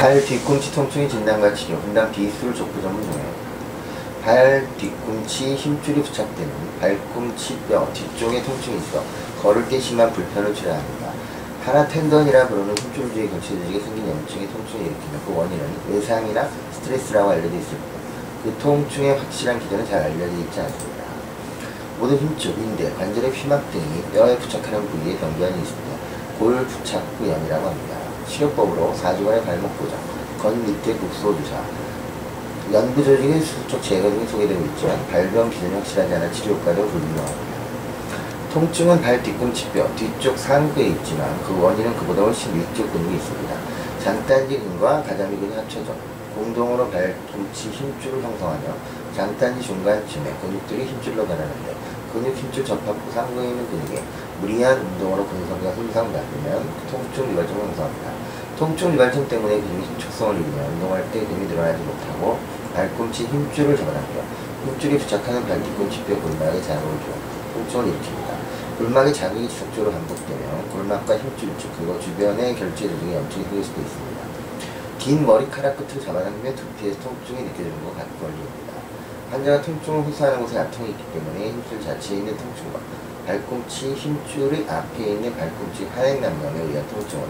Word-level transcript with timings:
발 0.00 0.18
뒤꿈치 0.24 0.72
통증의 0.72 1.10
진단과 1.10 1.52
치료, 1.52 1.78
분당 1.80 2.10
비술 2.10 2.54
족부 2.54 2.80
전문 2.80 3.02
중에 3.02 3.22
발 4.22 4.66
뒤꿈치 4.78 5.54
힘줄이 5.54 6.02
부착되는 6.02 6.50
발꿈치 6.80 7.58
뼈 7.68 7.86
뒤쪽에 7.92 8.42
통증이 8.42 8.78
있어 8.78 9.04
걸을 9.42 9.68
때 9.68 9.78
심한 9.78 10.10
불편을 10.10 10.54
치료합니다. 10.54 11.12
하나 11.66 11.86
텐던이라 11.86 12.48
부르는 12.48 12.78
힘줄 12.78 13.12
주의 13.12 13.28
경체 13.28 13.48
조직에 13.48 13.78
생긴 13.78 14.08
염증의 14.08 14.48
통증을 14.48 14.86
일으키며 14.86 15.18
그 15.26 15.36
원인은 15.36 15.70
외상이나 15.90 16.48
스트레스라고 16.72 17.32
알려져 17.32 17.50
뿐그 17.50 18.58
통증의 18.58 19.18
확실한 19.18 19.60
기전은 19.60 19.84
잘 19.84 20.00
알려져 20.04 20.32
있지 20.32 20.60
않습니다. 20.60 21.04
모든 21.98 22.16
힘줄, 22.16 22.52
인대, 22.52 22.90
관절의 22.94 23.32
휘막 23.32 23.70
등이 23.70 24.02
뼈에 24.14 24.38
부착하는 24.38 24.80
부위에 24.88 25.18
병변이 25.18 25.60
있습니다. 25.60 25.96
골 26.38 26.66
부착부염이라고 26.66 27.68
합니다. 27.68 28.09
치료법으로 28.26 28.94
4주간의 28.94 29.44
발목 29.44 29.76
고정, 29.78 29.98
건 30.40 30.66
밑에 30.66 30.94
국소 30.94 31.36
주사, 31.36 31.62
연부 32.72 33.04
조직의 33.04 33.40
수축 33.40 33.82
제거 33.82 34.08
등이 34.08 34.26
소개되고 34.28 34.64
있지만 34.66 35.06
발병 35.08 35.50
기전이 35.50 35.74
확실하지 35.74 36.14
않아 36.14 36.30
치료 36.30 36.54
효과도 36.54 36.86
불분명합니다. 36.86 37.50
통증은 38.52 39.00
발 39.00 39.22
뒤꿈치뼈 39.22 39.94
뒤쪽 39.96 40.38
상부에 40.38 40.86
있지만 40.88 41.40
그 41.42 41.60
원인은 41.60 41.96
그보다 41.96 42.22
훨씬 42.22 42.54
위쪽 42.54 42.92
근육이 42.92 43.16
있습니다. 43.16 43.54
장단지 44.02 44.58
근과 44.58 45.02
가자미근이 45.02 45.54
합쳐져 45.54 45.94
공동으로 46.34 46.88
발꿈치 46.90 47.70
힘줄을 47.70 48.22
형성하며 48.22 48.74
장단지 49.16 49.62
중간쯤에 49.62 50.32
근육들이 50.40 50.84
힘줄로 50.84 51.26
변하는데 51.26 51.74
근육 52.12 52.36
힘줄 52.36 52.64
접합부 52.64 53.12
상부에 53.12 53.48
있는 53.48 53.66
근육에 53.70 54.02
무리한 54.40 54.78
운동으로 54.80 55.26
근성기가 55.26 55.72
손상받으면 55.74 56.68
통증 56.90 57.30
유발점을 57.32 57.62
형성합니다. 57.62 58.12
통증 58.58 58.92
유발점 58.94 59.28
때문에 59.28 59.60
근육이 59.60 59.84
힘축성을 59.86 60.34
잃으며 60.36 60.62
운동할 60.68 61.10
때 61.12 61.20
근육이 61.20 61.46
늘어나지 61.46 61.82
못하고 61.82 62.38
발꿈치 62.74 63.24
힘줄을 63.26 63.76
잡아당겨 63.76 64.22
힘줄이 64.64 64.98
부착하는 64.98 65.46
발 65.46 65.62
뒤꿈치뼈 65.62 66.20
골막에 66.20 66.60
자극을 66.62 66.98
줘 67.00 67.06
통증을 67.54 67.86
일으킵니다. 67.86 68.78
골막의 68.78 69.12
자극이 69.12 69.48
지속적으로 69.48 69.92
반복되면 69.92 70.70
골막과 70.70 71.18
힘줄 71.18 71.50
쪽 71.58 71.76
그리고 71.76 72.00
주변의 72.00 72.56
결제 72.56 72.88
조직에 72.88 73.14
염증이 73.16 73.44
생길 73.44 73.64
수도 73.64 73.80
있습니다. 73.80 74.20
긴 74.98 75.26
머리카락 75.26 75.76
끝을 75.76 76.00
잡아당기면 76.00 76.54
두피에서 76.56 76.98
통증이 77.00 77.42
느껴지는 77.42 77.84
것 77.84 77.96
같은 77.96 78.10
원리입니다. 78.22 78.79
환자가 79.30 79.62
통증을 79.62 80.02
호소하는 80.02 80.40
곳에 80.40 80.58
압통이 80.58 80.90
있기 80.90 81.04
때문에 81.12 81.50
힘줄 81.50 81.80
자체에 81.80 82.18
있는 82.18 82.36
통증과 82.36 82.80
발꿈치 83.26 83.94
힘줄의 83.94 84.68
앞에 84.68 85.04
있는 85.04 85.36
발꿈치 85.36 85.84
하행남염에 85.84 86.62
의한 86.62 86.86
통증을 86.88 87.24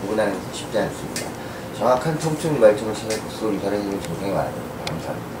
구분하는 0.00 0.32
것은 0.32 0.54
쉽지 0.54 0.78
않습니다. 0.78 1.28
정확한 1.76 2.18
통증 2.18 2.56
유발점을 2.56 2.94
찾아 2.94 3.20
국소 3.20 3.52
유발의 3.52 3.82
힘을 3.82 4.00
증상에 4.00 4.32
말합니다. 4.32 4.84
감사합니다. 4.86 5.32